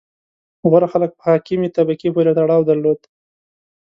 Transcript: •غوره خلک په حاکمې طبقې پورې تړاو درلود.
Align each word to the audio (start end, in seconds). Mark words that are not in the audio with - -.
•غوره 0.69 0.87
خلک 0.93 1.11
په 1.17 1.21
حاکمې 1.29 1.69
طبقې 1.77 2.09
پورې 2.15 2.31
تړاو 2.37 2.67
درلود. 2.69 2.99